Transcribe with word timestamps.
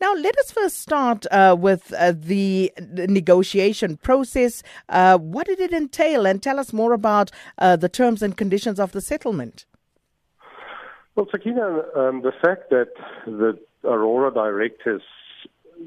Now, 0.00 0.14
let 0.14 0.38
us 0.38 0.50
first 0.50 0.78
start 0.78 1.26
uh, 1.30 1.54
with 1.58 1.92
uh, 1.92 2.14
the 2.16 2.72
negotiation 2.78 3.98
process. 3.98 4.62
Uh, 4.88 5.18
what 5.18 5.46
did 5.46 5.60
it 5.60 5.72
entail? 5.72 6.26
And 6.26 6.42
tell 6.42 6.58
us 6.58 6.72
more 6.72 6.92
about 6.94 7.30
uh, 7.58 7.76
the 7.76 7.88
terms 7.88 8.22
and 8.22 8.36
conditions 8.36 8.80
of 8.80 8.92
the 8.92 9.02
settlement. 9.02 9.66
Well, 11.16 11.26
Sakina, 11.30 11.82
um, 11.96 12.22
the 12.22 12.32
fact 12.42 12.70
that 12.70 12.92
the 13.26 13.58
Aurora 13.84 14.32
directors 14.32 15.02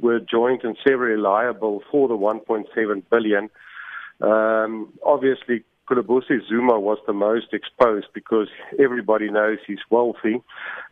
were 0.01 0.19
joint 0.19 0.63
and 0.63 0.77
severally 0.85 1.19
liable 1.19 1.81
for 1.89 2.07
the 2.07 2.15
1.7 2.15 3.03
billion 3.09 3.49
um, 4.21 4.93
obviously 5.05 5.63
Khulubuse 5.89 6.39
Zuma 6.47 6.79
was 6.79 6.97
the 7.05 7.13
most 7.13 7.47
exposed 7.51 8.07
because 8.13 8.47
everybody 8.79 9.29
knows 9.29 9.57
he's 9.67 9.79
wealthy, 9.89 10.41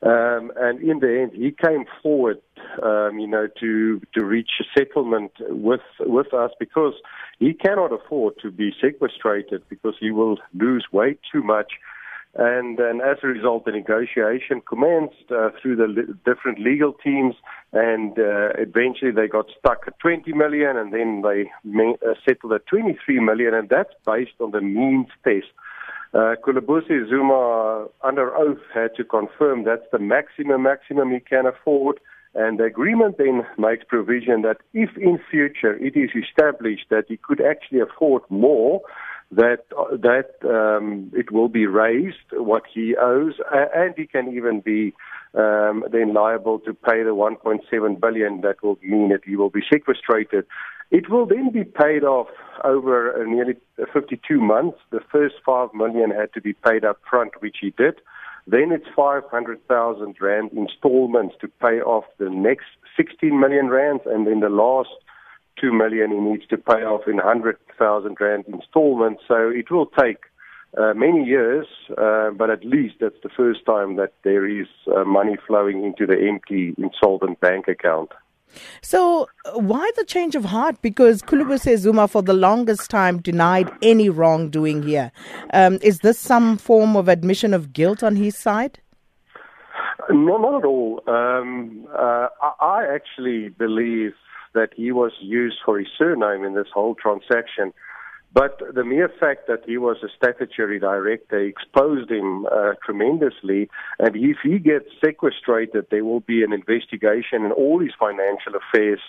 um, 0.04 0.52
and 0.58 0.82
in 0.82 1.00
the 1.00 1.21
end, 1.21 1.32
he 1.34 1.52
came 1.52 1.86
forward, 2.04 2.41
um, 2.84 3.18
you 3.18 3.27
know, 3.27 3.48
to 3.62 4.02
to 4.14 4.26
reach 4.26 4.52
a 4.59 4.66
settlement 4.77 5.32
with 5.40 5.82
with 6.02 6.34
us 6.34 6.52
because 6.59 6.94
he 7.40 7.54
cannot 7.54 7.94
afford 7.94 8.34
to 8.41 8.52
be 8.52 8.73
sequestrated 8.82 9.63
because 9.70 9.96
he 9.99 10.12
will 10.12 10.38
lose 10.54 10.85
way 10.91 11.18
too 11.32 11.41
much 11.41 11.71
and, 12.35 12.77
then 12.77 13.02
as 13.02 13.17
a 13.23 13.27
result, 13.27 13.66
the 13.66 13.71
negotiation 13.71 14.62
commenced 14.62 15.31
uh, 15.31 15.49
through 15.62 15.76
the 15.76 16.17
different 16.26 16.59
legal 16.59 16.94
teams, 16.94 17.35
and 17.73 18.17
uh, 18.17 18.49
eventually 18.57 19.12
they 19.12 19.27
got 19.27 19.48
stuck 19.59 19.84
at 19.88 19.99
20 19.99 20.31
million, 20.34 20.77
and 20.77 20.94
then 20.94 21.23
they 21.23 21.52
uh, 21.81 22.13
settled 22.26 22.54
at 22.54 22.66
23 22.67 23.20
million, 23.20 23.54
and 23.54 23.67
that's 23.70 23.94
based 24.05 24.40
on 24.40 24.52
the 24.52 24.62
means 24.62 25.07
test. 25.23 25.48
Uh, 26.13 26.35
Khulubuse 26.44 27.09
Zuma, 27.09 27.88
under 28.04 28.35
oath, 28.35 28.59
had 28.73 28.95
to 28.95 29.04
confirm 29.04 29.63
that's 29.63 29.90
the 29.91 29.99
maximum 29.99 30.63
maximum 30.63 31.12
he 31.12 31.20
can 31.20 31.45
afford. 31.45 31.99
And 32.34 32.59
the 32.59 32.63
agreement 32.63 33.18
then 33.18 33.45
makes 33.57 33.84
provision 33.85 34.41
that 34.43 34.57
if 34.73 34.90
in 34.98 35.20
future 35.29 35.76
it 35.76 35.98
is 35.98 36.12
established 36.16 36.85
that 36.90 37.05
he 37.07 37.18
could 37.18 37.41
actually 37.41 37.82
afford 37.82 38.24
more, 38.29 38.82
that 39.32 39.63
that 39.70 40.32
um, 40.43 41.12
it 41.13 41.32
will 41.32 41.48
be 41.48 41.65
raised 41.65 42.32
what 42.34 42.63
he 42.74 42.96
owes, 42.98 43.35
and 43.51 43.93
he 43.96 44.05
can 44.05 44.34
even 44.34 44.60
be 44.60 44.93
um, 45.34 45.85
then 45.91 46.13
liable 46.13 46.60
to 46.60 46.74
pay 46.74 47.04
the 47.04 47.15
1.7 47.15 48.02
billion. 48.02 48.41
That 48.41 48.62
will 48.62 48.77
mean 48.84 49.09
that 49.09 49.21
he 49.26 49.35
will 49.35 49.49
be 49.49 49.62
sequestrated. 49.71 50.46
It 50.91 51.09
will 51.09 51.26
then 51.26 51.52
be 51.52 51.63
paid 51.63 52.04
off 52.04 52.27
over 52.65 53.26
nearly 53.26 53.55
52 53.93 54.41
months. 54.41 54.77
The 54.90 54.99
first 55.09 55.35
five 55.46 55.70
million 55.74 56.12
had 56.12 56.34
to 56.34 56.41
be 56.41 56.52
paid 56.52 56.84
up 56.84 56.99
front, 57.09 57.41
which 57.41 57.57
he 57.62 57.70
did. 57.77 57.96
Then 58.46 58.71
it's 58.74 58.87
500,000 58.93 60.15
rand 60.20 60.52
installments 60.52 61.35
to 61.40 61.48
pay 61.48 61.79
off 61.79 62.04
the 62.18 62.29
next 62.29 62.65
16 62.98 63.40
million 63.40 63.70
rands, 63.70 64.03
and 64.06 64.28
then 64.28 64.41
the 64.41 64.50
last 64.50 64.90
two 65.62 65.72
million 65.72 66.12
he 66.12 66.17
needs 66.17 66.47
to 66.47 66.57
pay 66.57 66.84
off 66.84 67.07
in 67.07 67.19
hundred 67.19 67.57
thousand 67.78 68.17
rand 68.19 68.45
installments. 68.47 69.22
So 69.28 69.50
it 69.50 69.69
will 69.69 69.85
take 69.85 70.18
uh, 70.78 70.94
many 70.95 71.23
years, 71.25 71.68
uh, 71.97 72.31
but 72.31 72.50
at 72.50 72.66
least 72.66 72.95
that's 73.00 73.22
the 73.23 73.29
first 73.29 73.66
time 73.66 73.97
that 73.97 74.13
there 74.23 74.47
is 74.47 74.68
uh, 74.95 75.03
money 75.03 75.38
flowing 75.45 75.84
into 75.84 76.06
the 76.06 76.18
empty 76.28 76.73
insolvent 76.78 77.40
bank 77.41 77.68
account. 77.68 78.12
So, 78.81 79.29
why 79.53 79.90
the 79.95 80.03
change 80.03 80.35
of 80.35 80.45
heart? 80.45 80.81
Because 80.81 81.22
Khulubuse 81.22 81.78
Zuma, 81.78 82.07
for 82.09 82.22
the 82.22 82.34
longest 82.34 82.90
time, 82.90 83.22
denied 83.22 83.72
any 83.81 84.09
wrongdoing 84.09 84.84
here. 84.84 85.12
Um, 85.53 85.79
is 85.81 86.00
this 86.00 86.19
some 86.19 86.57
form 86.57 86.97
of 86.97 87.07
admission 87.07 87.53
of 87.53 87.72
guilt 87.72 88.03
on 88.03 88.18
his 88.18 88.38
side? 88.38 88.79
No, 90.09 90.38
not 90.38 90.56
at 90.56 90.66
all. 90.66 91.01
Um, 91.07 91.88
uh, 91.97 92.28
I 92.59 92.85
actually 92.94 93.50
believe 93.50 94.13
that 94.53 94.69
he 94.75 94.91
was 94.91 95.12
used 95.19 95.57
for 95.63 95.80
his 95.80 95.88
surname 95.97 96.44
in 96.44 96.53
this 96.53 96.68
whole 96.74 96.96
transaction. 96.96 97.74
But 98.34 98.62
the 98.74 98.85
mere 98.85 99.09
fact 99.09 99.47
that 99.47 99.63
he 99.66 99.78
was 99.78 99.97
a 100.03 100.08
statutory 100.16 100.80
director 100.80 101.40
exposed 101.40 102.09
him 102.09 102.46
uh, 102.46 102.74
tremendously. 102.84 103.70
And 104.00 104.16
if 104.16 104.38
he 104.42 104.58
gets 104.58 104.86
sequestrated, 105.03 105.88
there 105.92 106.06
will 106.06 106.22
be 106.22 106.42
an 106.44 106.53
investigation 106.53 107.44
in 107.44 107.52
all 107.52 107.80
his 107.80 107.92
financial 108.00 108.53
affairs 108.56 109.02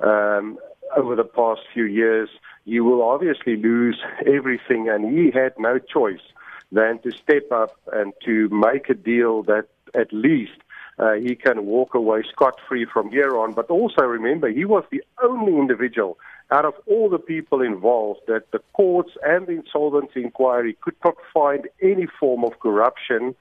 um, 0.00 0.58
over 0.96 1.14
the 1.14 1.24
past 1.24 1.60
few 1.72 1.84
years. 1.84 2.28
He 2.64 2.80
will 2.80 3.02
obviously 3.02 3.56
lose 3.56 4.00
everything, 4.26 4.88
and 4.88 5.16
he 5.16 5.30
had 5.30 5.52
no 5.56 5.78
choice 5.78 6.26
than 6.72 6.98
to 7.02 7.12
step 7.12 7.52
up 7.52 7.78
and 7.92 8.12
to 8.24 8.48
make 8.48 8.88
a 8.88 8.94
deal 8.94 9.44
that 9.44 9.66
at 9.94 10.12
least 10.12 10.58
uh, 10.98 11.14
he 11.14 11.34
can 11.34 11.66
walk 11.66 11.94
away 11.94 12.22
scot 12.30 12.58
free 12.68 12.86
from 12.90 13.10
here 13.10 13.36
on. 13.36 13.52
But 13.52 13.70
also 13.70 14.02
remember, 14.02 14.48
he 14.48 14.64
was 14.64 14.84
the 14.90 15.02
only 15.22 15.56
individual 15.56 16.18
out 16.50 16.64
of 16.64 16.74
all 16.86 17.08
the 17.08 17.18
people 17.18 17.62
involved 17.62 18.20
that 18.28 18.50
the 18.52 18.60
courts 18.74 19.12
and 19.24 19.46
the 19.46 19.52
insolvency 19.52 20.22
inquiry 20.22 20.76
could 20.80 20.96
not 21.04 21.16
find 21.32 21.68
any 21.82 22.06
form 22.20 22.44
of 22.44 22.58
corruption 22.60 23.34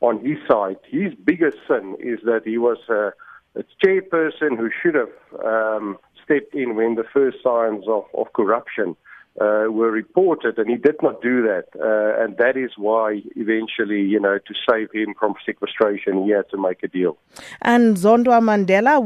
on 0.00 0.24
his 0.24 0.38
side. 0.48 0.78
His 0.88 1.14
biggest 1.14 1.58
sin 1.68 1.96
is 2.00 2.20
that 2.24 2.42
he 2.44 2.58
was 2.58 2.78
a, 2.88 3.12
a 3.58 3.64
chairperson 3.84 4.56
who 4.56 4.70
should 4.82 4.94
have 4.94 5.10
um, 5.44 5.98
stepped 6.24 6.54
in 6.54 6.74
when 6.76 6.94
the 6.94 7.04
first 7.12 7.38
signs 7.42 7.84
of, 7.88 8.04
of 8.14 8.32
corruption 8.32 8.96
uh, 9.40 9.70
were 9.70 9.90
reported, 9.90 10.58
and 10.58 10.68
he 10.68 10.76
did 10.76 10.96
not 11.02 11.22
do 11.22 11.42
that. 11.42 11.66
Uh, 11.78 12.22
and 12.22 12.36
that 12.38 12.56
is 12.56 12.72
why, 12.76 13.22
eventually, 13.36 14.00
you 14.00 14.20
know, 14.20 14.38
to 14.38 14.54
save 14.68 14.90
him 14.92 15.14
from 15.18 15.34
sequestration, 15.46 16.24
he 16.24 16.30
had 16.30 16.48
to 16.50 16.58
make 16.60 16.82
a 16.82 16.88
deal. 16.88 17.16
And 17.62 17.96
Zondwa 17.96 18.40
Mandela, 18.40 19.02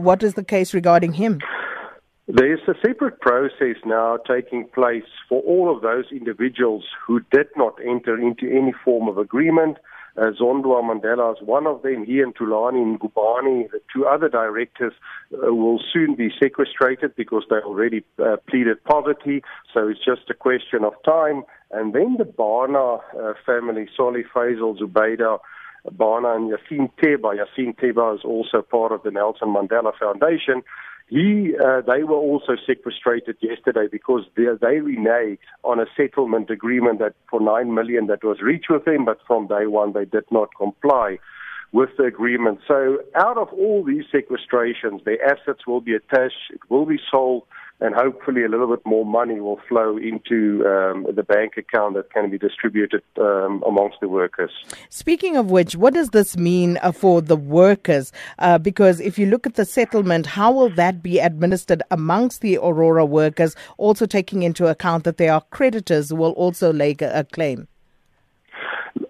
what 0.00 0.22
is 0.22 0.34
the 0.34 0.44
case 0.44 0.74
regarding 0.74 1.14
him? 1.14 1.40
There's 2.26 2.60
a 2.66 2.74
separate 2.86 3.20
process 3.20 3.76
now 3.84 4.16
taking 4.26 4.66
place 4.68 5.04
for 5.28 5.42
all 5.42 5.74
of 5.74 5.82
those 5.82 6.06
individuals 6.10 6.84
who 7.06 7.20
did 7.30 7.48
not 7.54 7.74
enter 7.84 8.18
into 8.18 8.50
any 8.50 8.72
form 8.84 9.08
of 9.08 9.18
agreement 9.18 9.76
uh, 10.16 10.30
Zondwa 10.40 10.82
Mandela 10.82 11.34
is 11.34 11.42
one 11.42 11.66
of 11.66 11.82
them. 11.82 12.04
He 12.04 12.20
and 12.20 12.34
Thulani 12.34 12.98
Ngubane, 12.98 13.70
the 13.70 13.80
two 13.92 14.06
other 14.06 14.28
directors, 14.28 14.92
uh, 15.32 15.52
will 15.52 15.80
soon 15.92 16.14
be 16.14 16.30
sequestrated 16.40 17.16
because 17.16 17.44
they 17.50 17.56
already 17.56 18.04
uh, 18.18 18.36
pleaded 18.48 18.82
poverty. 18.84 19.42
So 19.72 19.88
it's 19.88 20.04
just 20.04 20.30
a 20.30 20.34
question 20.34 20.84
of 20.84 20.92
time. 21.04 21.42
And 21.70 21.92
then 21.92 22.16
the 22.18 22.24
Bhana 22.24 22.98
uh, 23.18 23.34
family, 23.44 23.88
Soli 23.96 24.22
Faisal 24.34 24.78
Zubaydah, 24.78 25.38
Bhana 25.90 26.36
and 26.36 26.52
Yassine 26.52 26.90
Teba. 27.02 27.34
Yassine 27.34 27.76
Teba 27.76 28.14
is 28.14 28.24
also 28.24 28.62
part 28.62 28.92
of 28.92 29.02
the 29.02 29.10
Nelson 29.10 29.48
Mandela 29.48 29.92
Foundation. 29.98 30.62
He, 31.08 31.54
uh, 31.62 31.82
they 31.82 32.02
were 32.02 32.16
also 32.16 32.56
sequestrated 32.66 33.36
yesterday 33.40 33.88
because 33.90 34.22
they, 34.36 34.44
they 34.60 34.80
reneged 34.80 35.38
on 35.62 35.78
a 35.78 35.86
settlement 35.96 36.50
agreement 36.50 36.98
that 37.00 37.14
for 37.30 37.40
nine 37.40 37.74
million 37.74 38.06
that 38.06 38.24
was 38.24 38.40
reached 38.40 38.70
with 38.70 38.84
them, 38.86 39.04
but 39.04 39.18
from 39.26 39.46
day 39.46 39.66
one 39.66 39.92
they 39.92 40.06
did 40.06 40.24
not 40.30 40.48
comply 40.56 41.18
with 41.72 41.90
the 41.98 42.04
agreement. 42.04 42.60
So, 42.66 42.98
out 43.16 43.36
of 43.36 43.48
all 43.52 43.84
these 43.84 44.04
sequestrations, 44.12 45.04
their 45.04 45.22
assets 45.24 45.66
will 45.66 45.80
be 45.80 45.94
attached, 45.94 46.50
it 46.50 46.60
will 46.70 46.86
be 46.86 47.00
sold 47.10 47.42
and 47.80 47.94
hopefully 47.94 48.44
a 48.44 48.48
little 48.48 48.68
bit 48.68 48.84
more 48.86 49.04
money 49.04 49.40
will 49.40 49.60
flow 49.68 49.96
into 49.96 50.64
um, 50.66 51.06
the 51.14 51.22
bank 51.22 51.56
account 51.56 51.94
that 51.94 52.12
can 52.12 52.30
be 52.30 52.38
distributed 52.38 53.02
um, 53.18 53.62
amongst 53.66 53.98
the 54.00 54.08
workers. 54.08 54.50
Speaking 54.90 55.36
of 55.36 55.50
which, 55.50 55.74
what 55.76 55.94
does 55.94 56.10
this 56.10 56.36
mean 56.36 56.78
uh, 56.82 56.92
for 56.92 57.20
the 57.20 57.36
workers? 57.36 58.12
Uh, 58.38 58.58
because 58.58 59.00
if 59.00 59.18
you 59.18 59.26
look 59.26 59.46
at 59.46 59.54
the 59.54 59.64
settlement, 59.64 60.26
how 60.26 60.52
will 60.52 60.70
that 60.70 61.02
be 61.02 61.18
administered 61.18 61.82
amongst 61.90 62.40
the 62.40 62.58
Aurora 62.58 63.04
workers, 63.04 63.56
also 63.76 64.06
taking 64.06 64.42
into 64.44 64.66
account 64.66 65.04
that 65.04 65.16
there 65.16 65.32
are 65.32 65.42
creditors 65.50 66.10
who 66.10 66.16
will 66.16 66.32
also 66.32 66.72
lay 66.72 66.96
a 67.00 67.24
claim? 67.24 67.66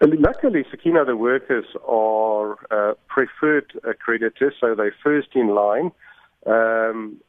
Luckily, 0.00 0.64
Sakina, 0.70 1.04
the 1.04 1.16
workers 1.16 1.66
are 1.86 2.56
uh, 2.70 2.94
preferred 3.08 3.72
creditors, 4.00 4.54
so 4.60 4.74
they're 4.74 4.94
first 5.02 5.28
in 5.34 5.48
line. 5.48 5.92
Um, 6.46 7.20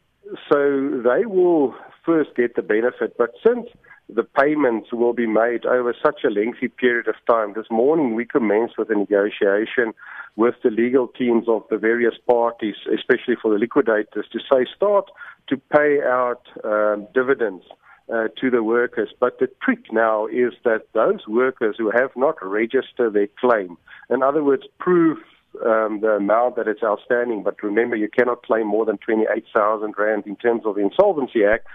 so 0.49 1.01
they 1.03 1.25
will 1.25 1.75
first 2.05 2.35
get 2.35 2.55
the 2.55 2.61
benefit, 2.61 3.15
but 3.17 3.31
since 3.45 3.67
the 4.07 4.23
payments 4.23 4.93
will 4.93 5.13
be 5.13 5.25
made 5.25 5.65
over 5.65 5.93
such 6.03 6.23
a 6.23 6.29
lengthy 6.29 6.67
period 6.67 7.07
of 7.07 7.15
time, 7.27 7.53
this 7.53 7.65
morning 7.71 8.13
we 8.13 8.25
commenced 8.25 8.77
with 8.77 8.89
a 8.91 8.95
negotiation 8.95 9.93
with 10.35 10.55
the 10.63 10.69
legal 10.69 11.07
teams 11.07 11.47
of 11.47 11.63
the 11.69 11.77
various 11.77 12.15
parties, 12.29 12.75
especially 12.93 13.35
for 13.41 13.51
the 13.51 13.57
liquidators, 13.57 14.27
to 14.31 14.39
say 14.39 14.65
start 14.75 15.09
to 15.47 15.57
pay 15.57 16.01
out 16.03 16.41
um, 16.63 17.07
dividends. 17.13 17.63
Uh, 18.07 18.27
to 18.39 18.51
the 18.51 18.61
workers. 18.61 19.09
But 19.19 19.39
the 19.39 19.47
trick 19.63 19.91
now 19.91 20.27
is 20.27 20.53
that 20.63 20.83
those 20.93 21.27
workers 21.27 21.75
who 21.79 21.89
have 21.89 22.11
not 22.15 22.35
registered 22.39 23.13
their 23.13 23.25
claim, 23.39 23.79
in 24.11 24.21
other 24.21 24.43
words, 24.43 24.61
prove 24.77 25.17
um, 25.65 26.01
the 26.01 26.15
amount 26.17 26.55
that 26.55 26.67
it's 26.67 26.83
outstanding. 26.83 27.43
But 27.43 27.61
remember, 27.63 27.95
you 27.95 28.09
cannot 28.09 28.43
claim 28.43 28.67
more 28.67 28.85
than 28.85 28.97
28,000 28.97 29.93
Rand 29.97 30.23
in 30.25 30.35
terms 30.35 30.63
of 30.65 30.75
the 30.75 30.81
Insolvency 30.81 31.45
Act. 31.45 31.67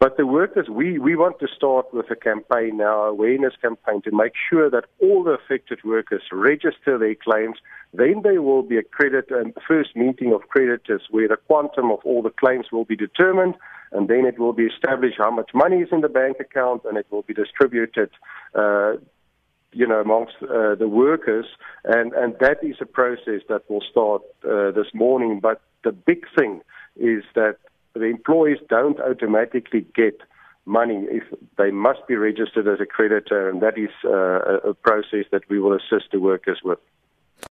But 0.00 0.16
the 0.16 0.26
workers, 0.26 0.68
we, 0.70 1.00
we 1.00 1.16
want 1.16 1.40
to 1.40 1.48
start 1.48 1.92
with 1.92 2.08
a 2.08 2.14
campaign 2.14 2.76
now, 2.76 3.02
awareness 3.02 3.54
campaign, 3.60 4.00
to 4.02 4.12
make 4.12 4.32
sure 4.48 4.70
that 4.70 4.84
all 5.00 5.24
the 5.24 5.32
affected 5.32 5.80
workers 5.82 6.22
register 6.30 6.96
their 6.98 7.16
claims. 7.16 7.56
Then 7.92 8.22
there 8.22 8.40
will 8.40 8.62
be 8.62 8.78
a 8.78 8.84
credit 8.84 9.26
and 9.30 9.52
first 9.66 9.96
meeting 9.96 10.32
of 10.32 10.42
creditors 10.48 11.02
where 11.10 11.26
the 11.26 11.36
quantum 11.36 11.90
of 11.90 11.98
all 12.04 12.22
the 12.22 12.30
claims 12.30 12.66
will 12.70 12.84
be 12.84 12.94
determined, 12.94 13.54
and 13.90 14.06
then 14.06 14.24
it 14.24 14.38
will 14.38 14.52
be 14.52 14.66
established 14.66 15.16
how 15.18 15.32
much 15.32 15.50
money 15.52 15.78
is 15.78 15.88
in 15.90 16.00
the 16.00 16.08
bank 16.08 16.36
account, 16.38 16.82
and 16.84 16.96
it 16.96 17.06
will 17.10 17.22
be 17.22 17.34
distributed. 17.34 18.10
Uh, 18.54 18.92
you 19.72 19.86
know, 19.86 20.00
amongst 20.00 20.34
uh, 20.42 20.74
the 20.74 20.88
workers, 20.88 21.46
and, 21.84 22.12
and 22.14 22.34
that 22.40 22.58
is 22.62 22.76
a 22.80 22.86
process 22.86 23.42
that 23.48 23.68
will 23.68 23.82
start 23.90 24.22
uh, 24.44 24.70
this 24.70 24.92
morning. 24.94 25.40
But 25.40 25.60
the 25.84 25.92
big 25.92 26.24
thing 26.36 26.62
is 26.96 27.22
that 27.34 27.56
the 27.94 28.04
employees 28.04 28.58
don't 28.68 28.98
automatically 29.00 29.86
get 29.94 30.20
money 30.64 31.06
if 31.10 31.24
they 31.56 31.70
must 31.70 32.06
be 32.06 32.16
registered 32.16 32.68
as 32.68 32.80
a 32.80 32.86
creditor, 32.86 33.48
and 33.48 33.62
that 33.62 33.78
is 33.78 33.90
uh, 34.04 34.70
a 34.70 34.74
process 34.74 35.24
that 35.32 35.42
we 35.48 35.58
will 35.58 35.74
assist 35.74 36.12
the 36.12 36.20
workers 36.20 36.60
with. 36.64 36.78